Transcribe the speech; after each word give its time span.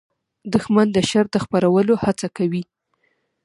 دښمن 0.53 0.87
د 0.93 0.97
شر 1.09 1.25
د 1.31 1.35
خپرولو 1.43 1.93
هڅه 2.03 2.27
کوي 2.37 2.63